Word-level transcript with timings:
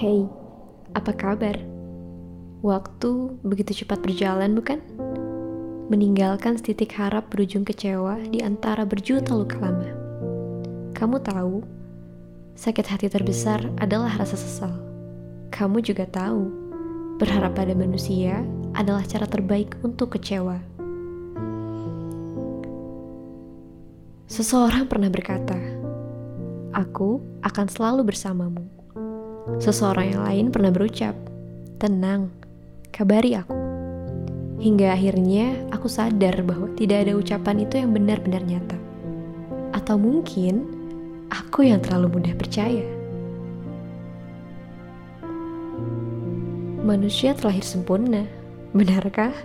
Hey, 0.00 0.24
apa 0.96 1.12
kabar? 1.12 1.60
Waktu 2.64 3.36
begitu 3.44 3.84
cepat 3.84 4.00
berjalan, 4.00 4.56
bukan? 4.56 4.80
Meninggalkan 5.92 6.56
setitik 6.56 6.96
harap 6.96 7.28
berujung 7.28 7.68
kecewa 7.68 8.16
di 8.32 8.40
antara 8.40 8.88
berjuta 8.88 9.36
luka 9.36 9.60
lama. 9.60 9.92
Kamu 10.96 11.20
tahu, 11.20 11.60
sakit 12.56 12.86
hati 12.88 13.12
terbesar 13.12 13.60
adalah 13.76 14.16
rasa 14.16 14.40
sesal. 14.40 14.72
Kamu 15.52 15.84
juga 15.84 16.08
tahu, 16.08 16.48
berharap 17.20 17.52
pada 17.60 17.76
manusia 17.76 18.40
adalah 18.72 19.04
cara 19.04 19.28
terbaik 19.28 19.76
untuk 19.84 20.16
kecewa. 20.16 20.64
Seseorang 24.32 24.88
pernah 24.88 25.12
berkata, 25.12 25.60
"Aku 26.72 27.20
akan 27.44 27.68
selalu 27.68 28.08
bersamamu." 28.08 28.79
Seseorang 29.60 30.16
yang 30.16 30.22
lain 30.24 30.46
pernah 30.48 30.72
berucap, 30.72 31.12
"Tenang, 31.76 32.32
kabari 32.88 33.36
aku." 33.36 33.52
Hingga 34.56 34.96
akhirnya 34.96 35.52
aku 35.68 35.84
sadar 35.84 36.40
bahwa 36.48 36.72
tidak 36.80 37.04
ada 37.04 37.12
ucapan 37.12 37.68
itu 37.68 37.76
yang 37.76 37.92
benar-benar 37.92 38.40
nyata. 38.40 38.80
Atau 39.76 40.00
mungkin 40.00 40.64
aku 41.28 41.68
yang 41.68 41.84
terlalu 41.84 42.16
mudah 42.16 42.32
percaya. 42.40 42.88
Manusia 46.80 47.36
terlahir 47.36 47.64
sempurna, 47.64 48.24
benarkah? 48.72 49.36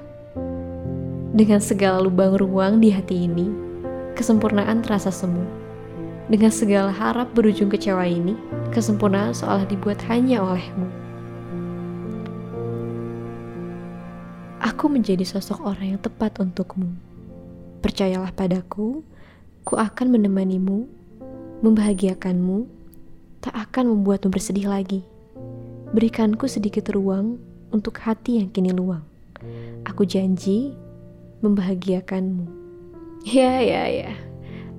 Dengan 1.36 1.60
segala 1.60 2.00
lubang 2.00 2.40
ruang 2.40 2.80
di 2.80 2.88
hati 2.88 3.28
ini, 3.28 3.52
kesempurnaan 4.16 4.80
terasa 4.80 5.12
semu 5.12 5.65
dengan 6.26 6.50
segala 6.50 6.90
harap 6.90 7.34
berujung 7.38 7.70
kecewa 7.70 8.06
ini, 8.06 8.34
kesempurnaan 8.74 9.34
seolah 9.34 9.70
dibuat 9.70 10.02
hanya 10.10 10.42
olehmu. 10.42 10.90
Aku 14.66 14.90
menjadi 14.90 15.22
sosok 15.22 15.62
orang 15.62 15.98
yang 15.98 16.02
tepat 16.02 16.42
untukmu. 16.42 16.90
Percayalah 17.86 18.34
padaku, 18.34 19.06
ku 19.62 19.74
akan 19.78 20.18
menemanimu, 20.18 20.90
membahagiakanmu, 21.62 22.66
tak 23.46 23.54
akan 23.54 23.94
membuatmu 23.94 24.34
bersedih 24.34 24.66
lagi. 24.66 25.06
Berikanku 25.94 26.50
sedikit 26.50 26.90
ruang 26.90 27.38
untuk 27.70 28.02
hati 28.02 28.42
yang 28.42 28.50
kini 28.50 28.74
luang. 28.74 29.06
Aku 29.86 30.02
janji 30.02 30.74
membahagiakanmu. 31.46 32.50
Ya, 33.22 33.62
ya, 33.62 33.86
ya. 33.86 34.14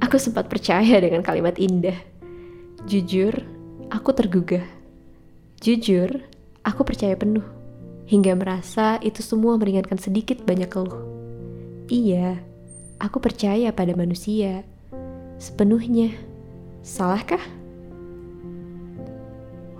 Aku 0.05 0.21
sempat 0.21 0.53
percaya 0.53 1.01
dengan 1.01 1.25
kalimat 1.25 1.57
indah. 1.57 1.97
Jujur, 2.85 3.33
aku 3.89 4.13
tergugah. 4.13 4.65
Jujur, 5.59 6.21
aku 6.61 6.85
percaya 6.85 7.17
penuh. 7.17 7.45
Hingga 8.07 8.39
merasa 8.39 9.01
itu 9.03 9.25
semua 9.25 9.59
meringankan 9.59 9.99
sedikit 9.99 10.45
banyak 10.45 10.71
keluh. 10.71 11.03
Iya, 11.91 12.39
aku 13.01 13.19
percaya 13.19 13.73
pada 13.75 13.97
manusia. 13.97 14.63
Sepenuhnya. 15.41 16.15
Salahkah? 16.87 17.43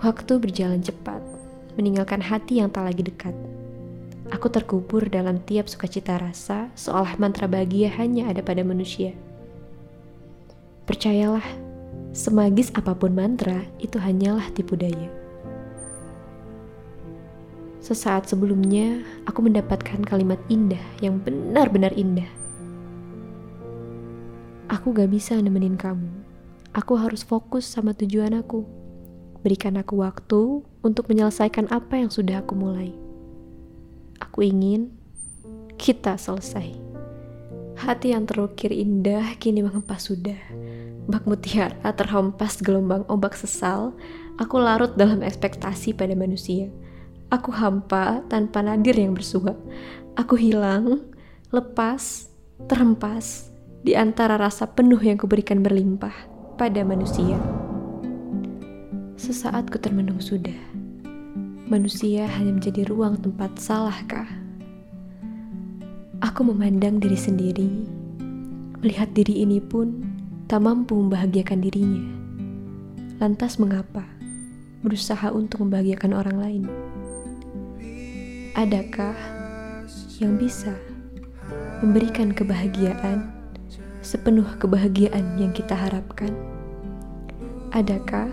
Waktu 0.03 0.33
berjalan 0.43 0.83
cepat, 0.83 1.23
meninggalkan 1.79 2.25
hati 2.25 2.59
yang 2.59 2.73
tak 2.73 2.89
lagi 2.89 3.07
dekat. 3.07 3.37
Aku 4.35 4.51
terkubur 4.51 5.07
dalam 5.07 5.39
tiap 5.47 5.71
sukacita 5.71 6.19
rasa, 6.19 6.67
seolah 6.75 7.15
mantra 7.23 7.47
bahagia 7.47 7.95
hanya 7.95 8.27
ada 8.27 8.43
pada 8.43 8.67
manusia. 8.67 9.15
Percayalah, 10.87 11.43
semagis 12.15 12.71
apa 12.71 12.95
pun 12.95 13.11
mantra 13.11 13.67
itu 13.83 13.99
hanyalah 13.99 14.47
tipu 14.55 14.79
daya. 14.79 15.11
Sesaat 17.83 18.31
sebelumnya, 18.31 19.03
aku 19.27 19.43
mendapatkan 19.43 19.99
kalimat 20.07 20.39
indah 20.47 20.83
yang 21.03 21.19
benar-benar 21.19 21.91
indah. 21.99 22.31
Aku 24.71 24.95
gak 24.95 25.11
bisa 25.11 25.35
nemenin 25.39 25.75
kamu. 25.75 26.07
Aku 26.71 26.95
harus 26.95 27.27
fokus 27.27 27.67
sama 27.67 27.91
tujuan 27.91 28.39
aku. 28.39 28.63
Berikan 29.43 29.79
aku 29.79 30.07
waktu 30.07 30.63
untuk 30.87 31.11
menyelesaikan 31.11 31.67
apa 31.71 31.99
yang 31.99 32.15
sudah 32.15 32.47
aku 32.47 32.55
mulai. 32.55 32.95
Aku 34.23 34.43
ingin 34.43 34.95
kita 35.79 36.15
selesai. 36.15 36.86
Hati 37.77 38.17
yang 38.17 38.25
terukir 38.25 38.73
indah 38.73 39.37
kini 39.37 39.61
mengempas 39.61 40.09
sudah 40.09 40.41
bak 41.07 41.23
mutiara 41.25 41.95
terhempas 41.95 42.59
gelombang 42.59 43.07
ombak 43.07 43.39
sesal, 43.39 43.95
aku 44.43 44.59
larut 44.59 44.99
dalam 44.99 45.23
ekspektasi 45.23 45.95
pada 45.95 46.13
manusia. 46.19 46.67
Aku 47.31 47.51
hampa 47.51 48.23
tanpa 48.31 48.63
nadir 48.63 48.95
yang 48.99 49.15
bersua. 49.15 49.55
Aku 50.15 50.39
hilang, 50.39 51.03
lepas, 51.51 52.31
terhempas 52.71 53.51
di 53.83 53.95
antara 53.95 54.39
rasa 54.39 54.67
penuh 54.67 54.99
yang 54.99 55.19
kuberikan 55.19 55.63
berlimpah 55.63 56.15
pada 56.59 56.83
manusia. 56.83 57.39
Sesaat 59.19 59.71
ku 59.71 59.79
termenung 59.79 60.23
sudah. 60.23 60.55
Manusia 61.67 62.31
hanya 62.39 62.55
menjadi 62.55 62.87
ruang 62.87 63.19
tempat 63.19 63.59
salahkah? 63.59 64.27
Aku 66.37 66.53
memandang 66.53 67.01
diri 67.01 67.17
sendiri, 67.17 67.65
melihat 68.85 69.09
diri 69.17 69.41
ini 69.41 69.57
pun 69.57 70.05
tak 70.45 70.69
mampu 70.69 70.93
membahagiakan 70.93 71.65
dirinya. 71.65 72.05
Lantas 73.17 73.57
mengapa 73.57 74.05
berusaha 74.85 75.33
untuk 75.33 75.65
membahagiakan 75.65 76.13
orang 76.13 76.37
lain? 76.37 76.63
Adakah 78.53 79.17
yang 80.21 80.37
bisa 80.37 80.77
memberikan 81.81 82.37
kebahagiaan 82.37 83.33
sepenuh 84.05 84.61
kebahagiaan 84.61 85.41
yang 85.41 85.57
kita 85.57 85.73
harapkan? 85.73 86.37
Adakah 87.73 88.29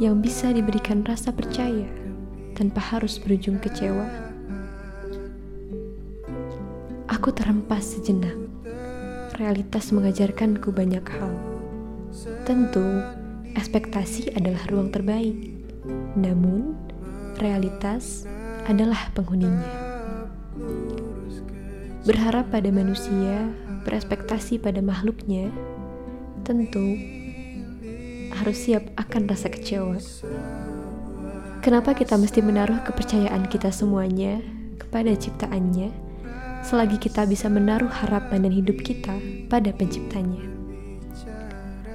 yang 0.00 0.24
bisa 0.24 0.48
diberikan 0.48 1.04
rasa 1.04 1.28
percaya 1.28 1.92
tanpa 2.56 2.80
harus 2.80 3.20
berujung 3.20 3.60
kecewa? 3.60 4.29
Aku 7.20 7.36
terhempas 7.36 7.84
sejenak 7.84 8.32
realitas 9.36 9.92
mengajarkanku 9.92 10.72
banyak 10.72 11.04
hal. 11.04 11.28
Tentu, 12.48 12.80
ekspektasi 13.52 14.32
adalah 14.32 14.64
ruang 14.72 14.88
terbaik, 14.88 15.36
namun 16.16 16.80
realitas 17.36 18.24
adalah 18.64 19.12
penghuninya. 19.12 19.68
Berharap 22.08 22.48
pada 22.48 22.72
manusia, 22.72 23.52
berespektasi 23.84 24.56
pada 24.56 24.80
makhluknya, 24.80 25.52
tentu 26.40 26.96
harus 28.32 28.56
siap 28.64 28.88
akan 28.96 29.28
rasa 29.28 29.52
kecewa. 29.52 30.00
Kenapa 31.60 31.92
kita 31.92 32.16
mesti 32.16 32.40
menaruh 32.40 32.80
kepercayaan 32.88 33.44
kita 33.52 33.68
semuanya 33.68 34.40
kepada 34.80 35.12
ciptaannya? 35.12 36.09
Selagi 36.60 37.00
kita 37.00 37.24
bisa 37.24 37.48
menaruh 37.48 37.88
harapan 37.88 38.44
dan 38.44 38.52
hidup 38.52 38.80
kita 38.84 39.16
pada 39.48 39.72
penciptanya. 39.72 40.44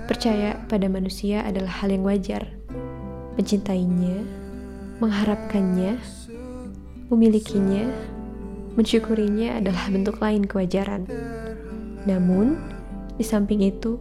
Percaya 0.05 0.61
pada 0.69 0.85
manusia 0.85 1.41
adalah 1.41 1.81
hal 1.81 1.89
yang 1.89 2.05
wajar. 2.05 2.45
Mencintainya, 3.35 4.21
mengharapkannya, 5.01 5.97
memilikinya, 7.09 7.89
mensyukurinya 8.77 9.59
adalah 9.59 9.89
bentuk 9.89 10.21
lain 10.21 10.45
kewajaran. 10.45 11.09
Namun, 12.05 12.61
di 13.17 13.25
samping 13.25 13.65
itu, 13.65 13.97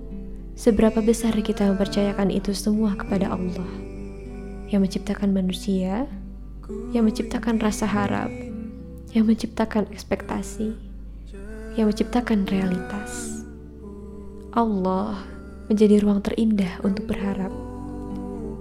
seberapa 0.54 1.00
besar 1.00 1.34
kita 1.40 1.66
mempercayakan 1.72 2.30
itu 2.30 2.52
semua 2.52 2.94
kepada 2.94 3.32
Allah 3.32 3.70
yang 4.68 4.84
menciptakan 4.84 5.32
manusia, 5.32 6.04
yang 6.92 7.08
menciptakan 7.08 7.60
rasa 7.60 7.88
harap, 7.88 8.30
yang 9.14 9.30
menciptakan 9.30 9.86
ekspektasi, 9.94 10.74
yang 11.78 11.86
menciptakan 11.86 12.50
realitas. 12.50 13.40
Allah 14.50 15.22
menjadi 15.70 16.02
ruang 16.02 16.18
terindah 16.18 16.82
untuk 16.82 17.06
berharap. 17.14 17.54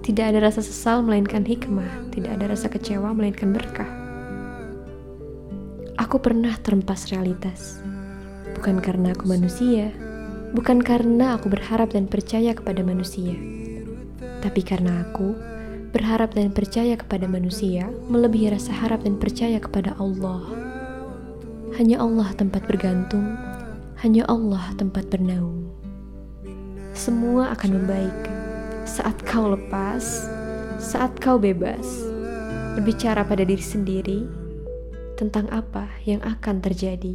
Tidak 0.06 0.22
ada 0.22 0.38
rasa 0.38 0.62
sesal 0.62 1.02
melainkan 1.02 1.42
hikmah, 1.42 2.14
tidak 2.14 2.38
ada 2.38 2.54
rasa 2.54 2.70
kecewa 2.70 3.10
melainkan 3.10 3.50
berkah. 3.50 3.90
Aku 5.98 6.22
pernah 6.22 6.54
terempas 6.62 7.10
realitas, 7.10 7.82
bukan 8.54 8.78
karena 8.78 9.10
aku 9.10 9.26
manusia, 9.26 9.90
bukan 10.54 10.78
karena 10.78 11.34
aku 11.34 11.50
berharap 11.50 11.90
dan 11.90 12.06
percaya 12.06 12.54
kepada 12.54 12.86
manusia, 12.86 13.34
tapi 14.38 14.62
karena 14.62 15.02
aku 15.02 15.53
berharap 15.94 16.34
dan 16.34 16.50
percaya 16.50 16.98
kepada 16.98 17.30
manusia 17.30 17.86
melebihi 18.10 18.50
rasa 18.50 18.74
harap 18.74 19.06
dan 19.06 19.14
percaya 19.14 19.62
kepada 19.62 19.94
Allah. 20.02 20.42
Hanya 21.78 22.02
Allah 22.02 22.34
tempat 22.34 22.66
bergantung, 22.66 23.38
hanya 24.02 24.26
Allah 24.26 24.74
tempat 24.74 25.06
bernaung. 25.06 25.70
Semua 26.98 27.54
akan 27.54 27.70
membaik 27.78 28.20
saat 28.82 29.14
kau 29.22 29.54
lepas, 29.54 30.02
saat 30.82 31.14
kau 31.22 31.38
bebas 31.38 31.86
berbicara 32.74 33.22
pada 33.22 33.46
diri 33.46 33.62
sendiri 33.62 34.26
tentang 35.14 35.46
apa 35.54 35.86
yang 36.02 36.18
akan 36.26 36.58
terjadi. 36.58 37.14